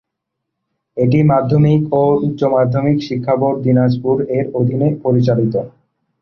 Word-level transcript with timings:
এটি 0.97 1.19
মাধ্যমিক 1.31 1.81
ও 1.93 2.03
উচ্চ 2.25 2.41
মাধ্যমিক 2.55 2.97
শিক্ষা 3.07 3.35
বোর্ড, 3.41 3.57
দিনাজপুর 3.65 4.15
এর 4.37 4.45
অধীনে 4.59 4.87
পরিচালিত। 5.03 5.55